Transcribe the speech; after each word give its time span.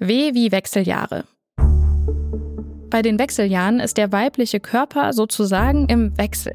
W 0.00 0.34
wie 0.34 0.50
Wechseljahre. 0.50 1.22
Bei 2.90 3.00
den 3.00 3.16
Wechseljahren 3.16 3.78
ist 3.78 3.96
der 3.96 4.10
weibliche 4.10 4.58
Körper 4.58 5.12
sozusagen 5.12 5.86
im 5.86 6.18
Wechsel. 6.18 6.52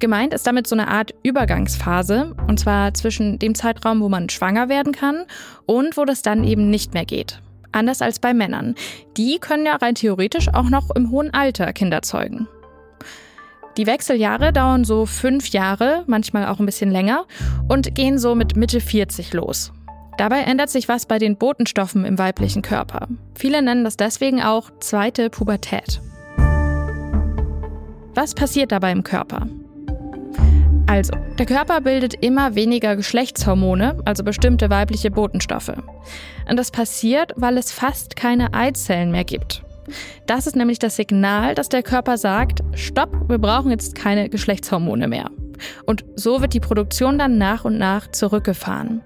Gemeint 0.00 0.34
ist 0.34 0.44
damit 0.44 0.66
so 0.66 0.74
eine 0.74 0.88
Art 0.88 1.14
Übergangsphase, 1.22 2.34
und 2.48 2.58
zwar 2.58 2.92
zwischen 2.92 3.38
dem 3.38 3.54
Zeitraum, 3.54 4.00
wo 4.00 4.08
man 4.08 4.28
schwanger 4.28 4.68
werden 4.68 4.92
kann 4.92 5.24
und 5.66 5.96
wo 5.96 6.04
das 6.04 6.22
dann 6.22 6.42
eben 6.42 6.68
nicht 6.68 6.94
mehr 6.94 7.04
geht. 7.04 7.40
Anders 7.70 8.02
als 8.02 8.18
bei 8.18 8.34
Männern. 8.34 8.74
Die 9.16 9.38
können 9.38 9.66
ja 9.66 9.76
rein 9.76 9.94
theoretisch 9.94 10.48
auch 10.48 10.68
noch 10.68 10.90
im 10.96 11.12
hohen 11.12 11.32
Alter 11.32 11.72
Kinder 11.72 12.02
zeugen. 12.02 12.48
Die 13.76 13.86
Wechseljahre 13.86 14.52
dauern 14.52 14.84
so 14.84 15.06
fünf 15.06 15.50
Jahre, 15.50 16.02
manchmal 16.08 16.48
auch 16.48 16.58
ein 16.58 16.66
bisschen 16.66 16.90
länger, 16.90 17.26
und 17.68 17.94
gehen 17.94 18.18
so 18.18 18.34
mit 18.34 18.56
Mitte 18.56 18.80
40 18.80 19.32
los. 19.32 19.72
Dabei 20.16 20.40
ändert 20.40 20.70
sich 20.70 20.88
was 20.88 21.06
bei 21.06 21.18
den 21.18 21.36
Botenstoffen 21.36 22.04
im 22.04 22.18
weiblichen 22.18 22.62
Körper. 22.62 23.08
Viele 23.34 23.62
nennen 23.62 23.84
das 23.84 23.96
deswegen 23.96 24.42
auch 24.42 24.70
zweite 24.80 25.30
Pubertät. 25.30 26.00
Was 28.14 28.34
passiert 28.34 28.70
dabei 28.70 28.92
im 28.92 29.02
Körper? 29.02 29.48
Also, 30.86 31.14
der 31.38 31.46
Körper 31.46 31.80
bildet 31.80 32.14
immer 32.22 32.54
weniger 32.54 32.94
Geschlechtshormone, 32.94 34.00
also 34.04 34.22
bestimmte 34.22 34.70
weibliche 34.70 35.10
Botenstoffe. 35.10 35.72
Und 36.48 36.56
das 36.56 36.70
passiert, 36.70 37.32
weil 37.36 37.56
es 37.58 37.72
fast 37.72 38.14
keine 38.14 38.54
Eizellen 38.54 39.10
mehr 39.10 39.24
gibt. 39.24 39.64
Das 40.26 40.46
ist 40.46 40.56
nämlich 40.56 40.78
das 40.78 40.96
Signal, 40.96 41.54
dass 41.54 41.68
der 41.68 41.82
Körper 41.82 42.16
sagt, 42.16 42.60
stopp, 42.74 43.28
wir 43.28 43.38
brauchen 43.38 43.70
jetzt 43.70 43.94
keine 43.94 44.28
Geschlechtshormone 44.28 45.08
mehr. 45.08 45.30
Und 45.86 46.04
so 46.16 46.40
wird 46.40 46.54
die 46.54 46.60
Produktion 46.60 47.18
dann 47.18 47.38
nach 47.38 47.64
und 47.64 47.78
nach 47.78 48.10
zurückgefahren, 48.10 49.02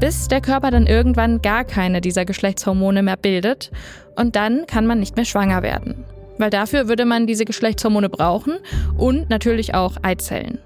bis 0.00 0.28
der 0.28 0.40
Körper 0.40 0.70
dann 0.70 0.86
irgendwann 0.86 1.42
gar 1.42 1.64
keine 1.64 2.00
dieser 2.00 2.24
Geschlechtshormone 2.24 3.02
mehr 3.02 3.16
bildet 3.16 3.70
und 4.16 4.36
dann 4.36 4.66
kann 4.66 4.86
man 4.86 5.00
nicht 5.00 5.16
mehr 5.16 5.24
schwanger 5.24 5.62
werden. 5.62 6.04
Weil 6.38 6.50
dafür 6.50 6.88
würde 6.88 7.04
man 7.04 7.26
diese 7.26 7.44
Geschlechtshormone 7.44 8.08
brauchen 8.08 8.58
und 8.96 9.28
natürlich 9.28 9.74
auch 9.74 9.96
Eizellen. 10.02 10.58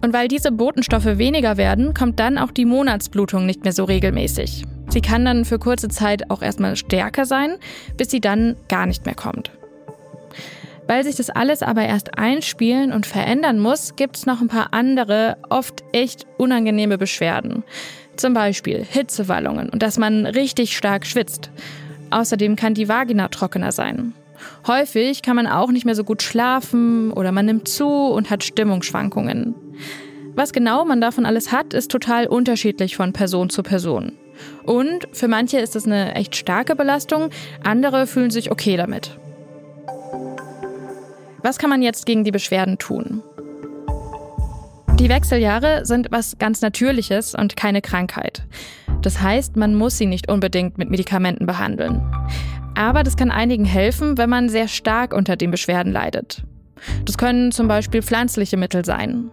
Und 0.00 0.12
weil 0.12 0.28
diese 0.28 0.52
Botenstoffe 0.52 1.18
weniger 1.18 1.56
werden, 1.56 1.94
kommt 1.94 2.20
dann 2.20 2.36
auch 2.36 2.50
die 2.50 2.66
Monatsblutung 2.66 3.46
nicht 3.46 3.64
mehr 3.64 3.72
so 3.72 3.84
regelmäßig. 3.84 4.64
Sie 4.90 5.00
kann 5.00 5.24
dann 5.24 5.44
für 5.46 5.58
kurze 5.58 5.88
Zeit 5.88 6.30
auch 6.30 6.42
erstmal 6.42 6.76
stärker 6.76 7.24
sein, 7.24 7.56
bis 7.96 8.10
sie 8.10 8.20
dann 8.20 8.54
gar 8.68 8.84
nicht 8.84 9.06
mehr 9.06 9.14
kommt. 9.14 9.50
Weil 10.86 11.04
sich 11.04 11.16
das 11.16 11.30
alles 11.30 11.62
aber 11.62 11.82
erst 11.82 12.18
einspielen 12.18 12.92
und 12.92 13.06
verändern 13.06 13.58
muss, 13.58 13.96
gibt 13.96 14.16
es 14.16 14.26
noch 14.26 14.40
ein 14.40 14.48
paar 14.48 14.68
andere, 14.72 15.36
oft 15.48 15.82
echt 15.92 16.26
unangenehme 16.36 16.98
Beschwerden. 16.98 17.64
Zum 18.16 18.34
Beispiel 18.34 18.84
Hitzewallungen 18.84 19.70
und 19.70 19.82
dass 19.82 19.98
man 19.98 20.26
richtig 20.26 20.76
stark 20.76 21.06
schwitzt. 21.06 21.50
Außerdem 22.10 22.56
kann 22.56 22.74
die 22.74 22.88
Vagina 22.88 23.28
trockener 23.28 23.72
sein. 23.72 24.14
Häufig 24.66 25.22
kann 25.22 25.36
man 25.36 25.46
auch 25.46 25.70
nicht 25.70 25.84
mehr 25.84 25.94
so 25.94 26.04
gut 26.04 26.22
schlafen 26.22 27.12
oder 27.12 27.32
man 27.32 27.46
nimmt 27.46 27.66
zu 27.66 27.88
und 27.88 28.30
hat 28.30 28.44
Stimmungsschwankungen. 28.44 29.54
Was 30.34 30.52
genau 30.52 30.84
man 30.84 31.00
davon 31.00 31.26
alles 31.26 31.52
hat, 31.52 31.74
ist 31.74 31.90
total 31.90 32.26
unterschiedlich 32.26 32.96
von 32.96 33.12
Person 33.12 33.50
zu 33.50 33.62
Person. 33.62 34.12
Und 34.64 35.06
für 35.12 35.28
manche 35.28 35.58
ist 35.58 35.76
es 35.76 35.86
eine 35.86 36.14
echt 36.14 36.34
starke 36.34 36.74
Belastung, 36.74 37.30
andere 37.62 38.06
fühlen 38.06 38.30
sich 38.30 38.50
okay 38.50 38.76
damit. 38.76 39.18
Was 41.44 41.58
kann 41.58 41.68
man 41.68 41.82
jetzt 41.82 42.06
gegen 42.06 42.24
die 42.24 42.30
Beschwerden 42.30 42.78
tun? 42.78 43.22
Die 44.98 45.10
Wechseljahre 45.10 45.84
sind 45.84 46.06
was 46.10 46.38
ganz 46.38 46.62
Natürliches 46.62 47.34
und 47.34 47.54
keine 47.54 47.82
Krankheit. 47.82 48.46
Das 49.02 49.20
heißt, 49.20 49.54
man 49.54 49.74
muss 49.74 49.98
sie 49.98 50.06
nicht 50.06 50.30
unbedingt 50.30 50.78
mit 50.78 50.88
Medikamenten 50.88 51.44
behandeln. 51.44 52.00
Aber 52.74 53.02
das 53.02 53.18
kann 53.18 53.30
einigen 53.30 53.66
helfen, 53.66 54.16
wenn 54.16 54.30
man 54.30 54.48
sehr 54.48 54.68
stark 54.68 55.12
unter 55.12 55.36
den 55.36 55.50
Beschwerden 55.50 55.92
leidet. 55.92 56.44
Das 57.04 57.18
können 57.18 57.52
zum 57.52 57.68
Beispiel 57.68 58.00
pflanzliche 58.00 58.56
Mittel 58.56 58.82
sein. 58.86 59.30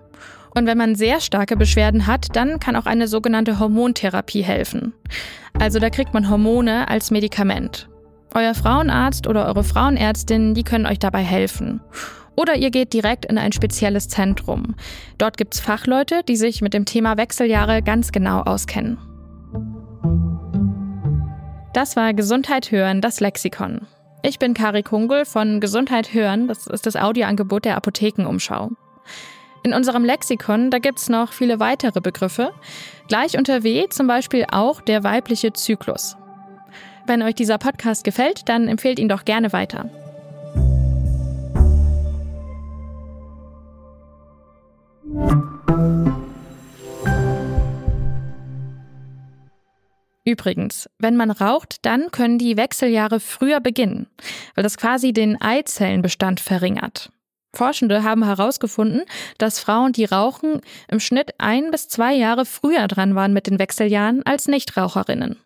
Und 0.54 0.66
wenn 0.66 0.78
man 0.78 0.96
sehr 0.96 1.22
starke 1.22 1.56
Beschwerden 1.56 2.08
hat, 2.08 2.36
dann 2.36 2.60
kann 2.60 2.76
auch 2.76 2.88
eine 2.88 3.08
sogenannte 3.08 3.58
Hormontherapie 3.58 4.42
helfen. 4.42 4.92
Also 5.58 5.80
da 5.80 5.90
kriegt 5.90 6.14
man 6.14 6.30
Hormone 6.30 6.90
als 6.90 7.10
Medikament. 7.10 7.88
Euer 8.34 8.56
Frauenarzt 8.56 9.28
oder 9.28 9.46
eure 9.48 9.64
Frauenärztin, 9.64 10.54
die 10.54 10.64
können 10.64 10.86
euch 10.86 11.00
dabei 11.00 11.22
helfen. 11.22 11.82
Oder 12.38 12.56
ihr 12.56 12.72
geht 12.72 12.94
direkt 12.94 13.26
in 13.26 13.38
ein 13.38 13.52
spezielles 13.52 14.08
Zentrum. 14.08 14.76
Dort 15.18 15.36
gibt 15.38 15.54
es 15.54 15.60
Fachleute, 15.60 16.22
die 16.28 16.38
sich 16.38 16.62
mit 16.62 16.74
dem 16.74 16.86
Thema 16.86 17.18
Wechseljahre 17.18 17.82
ganz 17.82 18.14
genau 18.14 18.42
auskennen. 18.42 18.98
Das 21.74 21.96
war 21.96 22.14
Gesundheit 22.14 22.72
hören, 22.72 23.02
das 23.02 23.20
Lexikon. 23.20 23.88
Ich 24.24 24.40
bin 24.40 24.54
Kari 24.54 24.84
Kungel 24.84 25.26
von 25.26 25.60
Gesundheit 25.60 26.14
hören, 26.14 26.48
das 26.48 26.68
ist 26.68 26.86
das 26.86 26.96
Audioangebot 26.96 27.66
der 27.66 27.76
Apothekenumschau. 27.76 28.70
In 29.64 29.74
unserem 29.74 30.06
Lexikon, 30.06 30.72
da 30.72 30.80
gibt 30.80 31.00
es 31.00 31.10
noch 31.10 31.34
viele 31.34 31.60
weitere 31.60 32.02
Begriffe. 32.02 32.52
Gleich 33.08 33.38
unter 33.38 33.64
W 33.64 33.88
zum 33.90 34.08
Beispiel 34.08 34.46
auch 34.52 34.82
der 34.82 35.04
weibliche 35.04 35.54
Zyklus. 35.54 36.18
Wenn 37.08 37.24
euch 37.24 37.36
dieser 37.36 37.58
Podcast 37.58 38.04
gefällt, 38.04 38.48
dann 38.48 38.68
empfehlt 38.68 39.00
ihn 39.00 39.10
doch 39.10 39.26
gerne 39.26 39.52
weiter. 39.54 39.90
Übrigens, 50.24 50.90
wenn 51.00 51.18
man 51.18 51.32
raucht, 51.32 51.86
dann 51.86 52.12
können 52.12 52.38
die 52.38 52.56
Wechseljahre 52.56 53.20
früher 53.20 53.60
beginnen, 53.60 54.08
weil 54.56 54.64
das 54.64 54.78
quasi 54.78 55.14
den 55.14 55.42
Eizellenbestand 55.42 56.40
verringert. 56.40 57.12
Forschende 57.54 58.04
haben 58.04 58.24
herausgefunden, 58.24 59.02
dass 59.40 59.60
Frauen, 59.60 59.92
die 59.92 60.06
rauchen, 60.06 60.62
im 60.88 61.02
Schnitt 61.02 61.34
ein 61.38 61.72
bis 61.72 61.90
zwei 61.90 62.14
Jahre 62.14 62.46
früher 62.46 62.88
dran 62.88 63.16
waren 63.16 63.34
mit 63.34 63.48
den 63.48 63.60
Wechseljahren 63.60 64.24
als 64.26 64.48
Nichtraucherinnen. 64.48 65.38